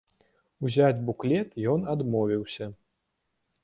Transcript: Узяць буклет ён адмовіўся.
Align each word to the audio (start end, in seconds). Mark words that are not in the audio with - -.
Узяць 0.67 1.03
буклет 1.11 1.49
ён 1.75 1.87
адмовіўся. 1.95 2.75